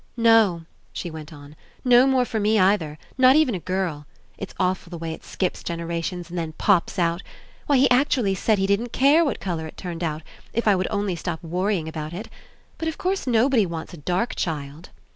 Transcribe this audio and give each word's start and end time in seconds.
"No," 0.17 0.63
she 0.91 1.11
went 1.11 1.31
on, 1.31 1.55
"no 1.85 2.07
more 2.07 2.25
for 2.25 2.39
me 2.39 2.57
either. 2.57 2.97
Not 3.19 3.35
even 3.35 3.53
a 3.53 3.59
girl. 3.59 4.07
It's 4.35 4.55
awful 4.59 4.89
the 4.89 4.97
way 4.97 5.13
it 5.13 5.23
skips 5.23 5.61
generations 5.61 6.27
and 6.31 6.39
then 6.39 6.53
pops 6.53 6.97
out. 6.97 7.21
Why, 7.67 7.77
he 7.77 7.87
actually 7.91 8.33
said 8.33 8.57
he 8.57 8.65
didn't 8.65 8.93
care 8.93 9.23
what 9.23 9.39
colour 9.39 9.67
it 9.67 9.77
turned 9.77 10.03
out, 10.03 10.23
if 10.53 10.67
I 10.67 10.75
would 10.75 10.87
only 10.89 11.15
stop 11.15 11.43
worrying 11.43 11.87
about 11.87 12.13
it. 12.13 12.29
But, 12.79 12.87
of 12.87 12.97
course, 12.97 13.27
nobody 13.27 13.67
wants 13.67 13.93
a 13.93 13.97
dark 13.97 14.33
child." 14.33 14.89